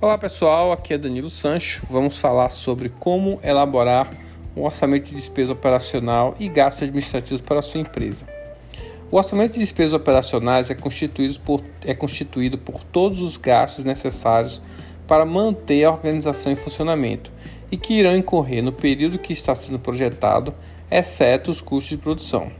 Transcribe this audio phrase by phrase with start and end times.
[0.00, 1.84] Olá pessoal, aqui é Danilo Sancho.
[1.90, 4.08] Vamos falar sobre como elaborar
[4.56, 8.24] um orçamento de despesa operacional e gastos administrativos para a sua empresa.
[9.10, 14.62] O orçamento de despesas operacionais é constituído por, é constituído por todos os gastos necessários
[15.04, 17.32] para manter a organização em funcionamento
[17.68, 20.54] e que irão incorrer no período que está sendo projetado,
[20.88, 22.52] exceto os custos de produção.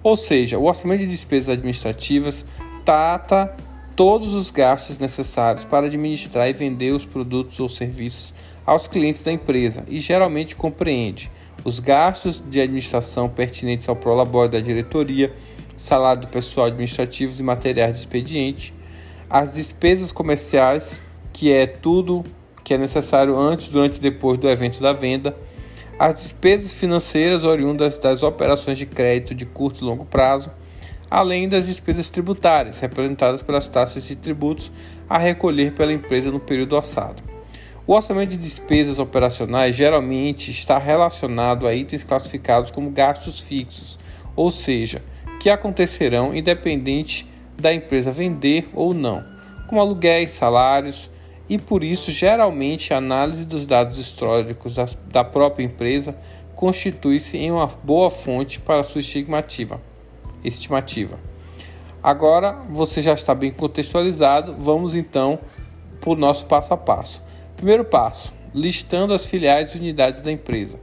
[0.00, 2.46] Ou seja, o orçamento de despesas administrativas
[2.84, 3.52] trata
[3.98, 8.32] todos os gastos necessários para administrar e vender os produtos ou serviços
[8.64, 11.28] aos clientes da empresa e geralmente compreende
[11.64, 15.34] os gastos de administração pertinentes ao prolabore da diretoria,
[15.76, 18.72] salário do pessoal administrativo e materiais de expediente,
[19.28, 22.24] as despesas comerciais, que é tudo
[22.62, 25.36] que é necessário antes, durante e depois do evento da venda,
[25.98, 30.52] as despesas financeiras oriundas das operações de crédito de curto e longo prazo,
[31.10, 34.70] além das despesas tributárias, representadas pelas taxas de tributos
[35.08, 37.22] a recolher pela empresa no período orçado.
[37.86, 43.98] O orçamento de despesas operacionais geralmente está relacionado a itens classificados como gastos fixos,
[44.36, 45.02] ou seja,
[45.40, 47.26] que acontecerão independente
[47.58, 49.24] da empresa vender ou não,
[49.66, 51.10] como aluguéis, salários,
[51.48, 54.76] e por isso, geralmente, a análise dos dados históricos
[55.10, 56.14] da própria empresa
[56.54, 59.80] constitui-se em uma boa fonte para sua estimativa
[60.44, 61.18] estimativa.
[62.02, 65.38] Agora você já está bem contextualizado, vamos então
[66.00, 67.22] para o nosso passo a passo.
[67.56, 70.78] Primeiro passo: listando as filiais e unidades da empresa.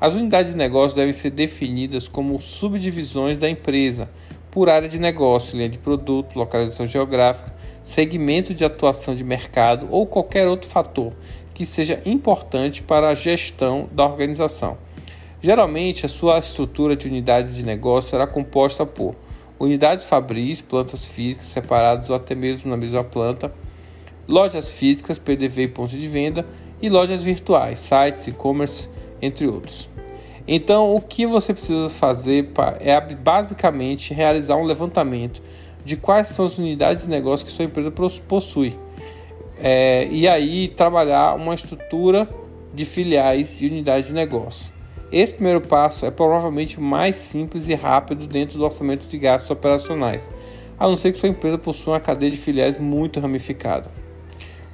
[0.00, 4.08] As unidades de negócio devem ser definidas como subdivisões da empresa,
[4.50, 10.06] por área de negócio, linha de produto, localização geográfica, segmento de atuação de mercado ou
[10.06, 11.12] qualquer outro fator
[11.52, 14.78] que seja importante para a gestão da organização.
[15.42, 19.14] Geralmente, a sua estrutura de unidades de negócio será composta por
[19.58, 23.50] unidades fabris, plantas físicas separadas ou até mesmo na mesma planta,
[24.28, 26.46] lojas físicas, PDV e pontos de venda,
[26.82, 28.88] e lojas virtuais, sites, e-commerce,
[29.20, 29.88] entre outros.
[30.46, 32.50] Então, o que você precisa fazer
[32.80, 35.42] é basicamente realizar um levantamento
[35.84, 37.90] de quais são as unidades de negócio que sua empresa
[38.26, 38.78] possui.
[39.58, 42.28] É, e aí trabalhar uma estrutura
[42.74, 44.79] de filiais e unidades de negócio.
[45.12, 50.30] Esse primeiro passo é provavelmente mais simples e rápido dentro do orçamento de gastos operacionais,
[50.78, 53.90] a não ser que sua empresa possua uma cadeia de filiais muito ramificada.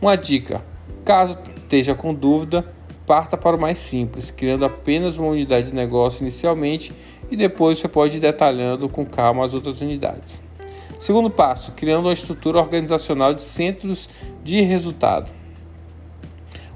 [0.01, 0.63] Uma dica:
[1.07, 2.71] caso esteja com dúvida,
[3.07, 6.93] parta para o mais simples, criando apenas uma unidade de negócio inicialmente
[7.31, 10.43] e depois você pode ir detalhando com calma as outras unidades.
[10.99, 14.07] Segundo passo: criando uma estrutura organizacional de centros
[14.45, 15.33] de resultado.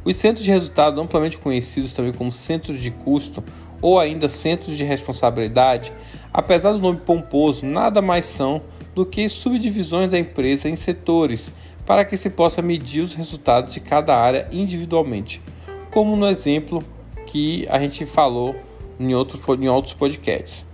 [0.04, 3.44] Os centros de resultado, amplamente conhecidos também como centros de custo
[3.82, 5.92] ou ainda centros de responsabilidade,
[6.32, 8.62] apesar do nome pomposo, nada mais são
[8.94, 11.52] do que subdivisões da empresa em setores
[11.84, 15.42] para que se possa medir os resultados de cada área individualmente,
[15.90, 16.82] como no exemplo
[17.26, 18.54] que a gente falou
[18.98, 20.66] em outros, em outros podcasts.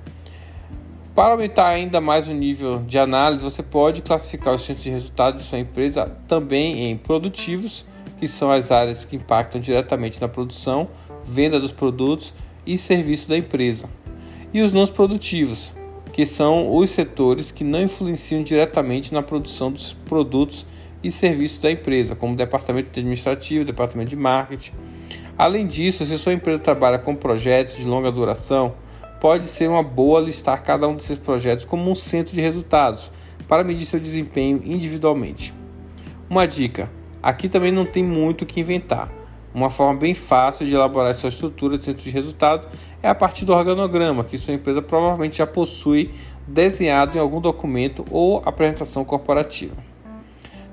[1.14, 5.42] Para aumentar ainda mais o nível de análise, você pode classificar os centros de resultados
[5.42, 7.86] de sua empresa também em produtivos
[8.18, 10.88] que são as áreas que impactam diretamente na produção,
[11.24, 12.32] venda dos produtos
[12.66, 13.88] e serviços da empresa,
[14.52, 15.74] e os não produtivos,
[16.12, 20.66] que são os setores que não influenciam diretamente na produção dos produtos
[21.02, 24.72] e serviços da empresa, como departamento administrativo, departamento de marketing.
[25.36, 28.74] Além disso, se sua empresa trabalha com projetos de longa duração,
[29.20, 33.12] pode ser uma boa listar cada um desses projetos como um centro de resultados
[33.46, 35.52] para medir seu desempenho individualmente.
[36.28, 36.90] Uma dica:
[37.26, 39.10] Aqui também não tem muito o que inventar.
[39.52, 42.68] Uma forma bem fácil de elaborar essa estrutura de centro de resultados
[43.02, 46.14] é a partir do organograma, que sua empresa provavelmente já possui
[46.46, 49.74] desenhado em algum documento ou apresentação corporativa.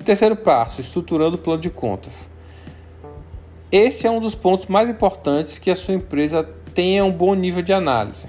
[0.05, 2.29] Terceiro passo: estruturando o plano de contas.
[3.71, 7.63] Esse é um dos pontos mais importantes que a sua empresa tenha um bom nível
[7.63, 8.27] de análise.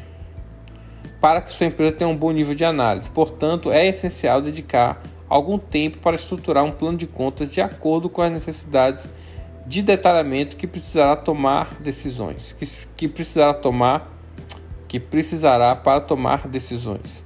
[1.21, 5.59] Para que sua empresa tenha um bom nível de análise, portanto, é essencial dedicar algum
[5.59, 9.09] tempo para estruturar um plano de contas de acordo com as necessidades
[9.67, 12.67] de detalhamento que precisará tomar decisões, que,
[12.97, 14.13] que precisará tomar,
[14.87, 17.25] que precisará para tomar decisões.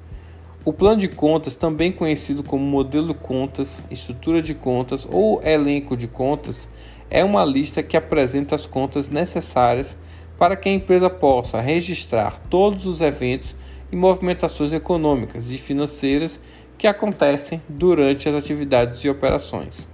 [0.64, 5.96] O plano de contas, também conhecido como modelo de contas, estrutura de contas ou elenco
[5.96, 6.68] de contas,
[7.10, 9.96] é uma lista que apresenta as contas necessárias
[10.38, 13.56] para que a empresa possa registrar todos os eventos
[13.90, 16.40] e movimentações econômicas e financeiras
[16.78, 19.88] que acontecem durante as atividades e operações.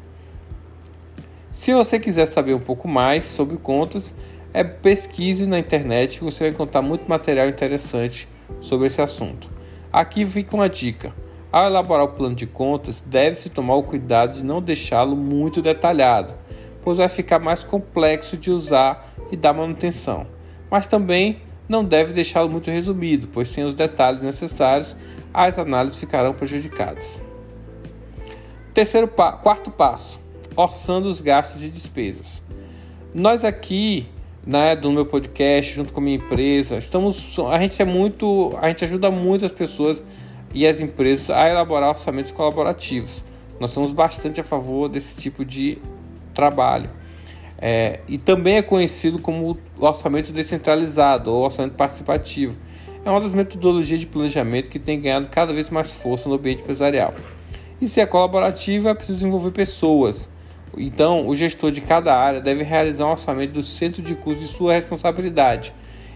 [1.50, 4.14] Se você quiser saber um pouco mais sobre contas,
[4.52, 8.28] é pesquise na internet que você vai encontrar muito material interessante
[8.60, 9.50] sobre esse assunto.
[9.92, 11.14] Aqui fica uma dica.
[11.50, 16.34] Ao elaborar o plano de contas, deve-se tomar o cuidado de não deixá-lo muito detalhado,
[16.82, 20.26] pois vai ficar mais complexo de usar e dar manutenção.
[20.68, 21.38] Mas também
[21.68, 24.96] não deve deixá-lo muito resumido, pois sem os detalhes necessários,
[25.34, 27.20] as análises ficarão prejudicadas.
[28.72, 30.20] Terceiro pa quarto passo:
[30.54, 32.42] orçando os gastos e despesas.
[33.12, 34.08] Nós aqui,
[34.46, 38.68] né, do meu podcast, junto com a minha empresa, estamos, a gente é muito, a
[38.68, 40.02] gente ajuda muito as pessoas
[40.52, 43.24] e as empresas a elaborar orçamentos colaborativos.
[43.58, 45.78] Nós somos bastante a favor desse tipo de
[46.32, 46.90] trabalho.
[47.58, 52.56] É, e também é conhecido como orçamento descentralizado ou orçamento participativo.
[53.04, 56.62] É uma das metodologias de planejamento que tem ganhado cada vez mais força no ambiente
[56.62, 57.12] empresarial.
[57.78, 60.30] E se é colaborativo, é preciso envolver pessoas.
[60.74, 64.54] Então, o gestor de cada área deve realizar um orçamento do centro de custos de
[64.54, 65.74] sua responsabilidade.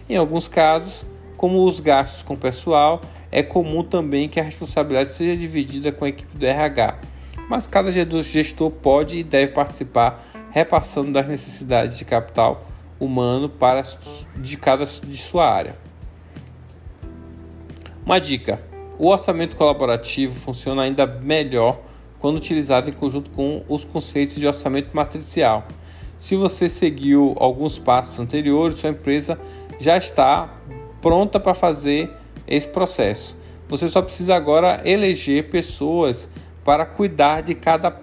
[0.09, 1.05] Em alguns casos,
[1.37, 3.01] como os gastos com pessoal,
[3.31, 7.01] é comum também que a responsabilidade seja dividida com a equipe do RH.
[7.47, 12.65] Mas cada gestor pode e deve participar repassando das necessidades de capital
[12.99, 13.83] humano para
[14.35, 15.88] de cada de sua área.
[18.09, 18.59] Uma dica:
[18.97, 21.79] o orçamento colaborativo funciona ainda melhor
[22.17, 25.67] quando utilizado em conjunto com os conceitos de orçamento matricial.
[26.17, 29.39] Se você seguiu alguns passos anteriores, sua empresa
[29.77, 30.57] já está
[30.99, 32.11] pronta para fazer
[32.47, 33.37] esse processo.
[33.67, 36.27] Você só precisa agora eleger pessoas
[36.63, 37.95] para cuidar de cada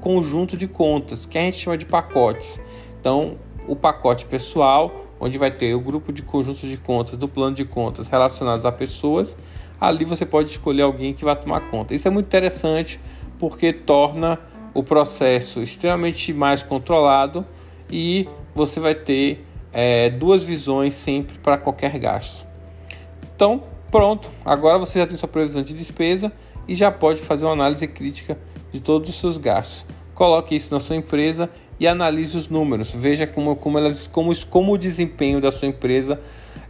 [0.00, 2.60] conjunto de contas, que a gente chama de pacotes.
[2.98, 3.38] Então,
[3.68, 7.64] o pacote pessoal, onde vai ter o grupo de conjuntos de contas do plano de
[7.64, 9.36] contas relacionados a pessoas,
[9.80, 11.94] ali você pode escolher alguém que vai tomar conta.
[11.94, 12.98] Isso é muito interessante
[13.38, 14.36] porque torna
[14.74, 17.46] o processo extremamente mais controlado
[17.88, 22.44] e você vai ter é, duas visões sempre para qualquer gasto.
[23.36, 26.32] Então, pronto, agora você já tem sua previsão de despesa
[26.66, 28.36] e já pode fazer uma análise crítica
[28.72, 29.86] de todos os seus gastos.
[30.14, 31.48] Coloque isso na sua empresa
[31.82, 32.92] e analise os números.
[32.92, 36.20] Veja como, como, elas, como, como o desempenho da sua empresa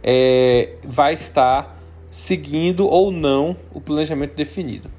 [0.01, 1.79] é, vai estar
[2.09, 4.89] seguindo ou não o planejamento definido.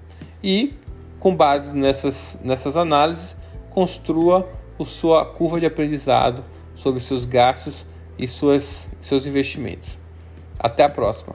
[0.40, 0.72] E,
[1.18, 3.36] com base nessas, nessas análises,
[3.70, 6.44] construa a sua curva de aprendizado
[6.76, 7.84] sobre seus gastos
[8.16, 9.98] e suas, seus investimentos.
[10.60, 11.34] Até a próxima!